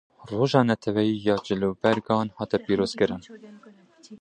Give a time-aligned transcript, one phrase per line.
[0.29, 3.21] Roja netewî ya cilûbergan hate pîroz kirin.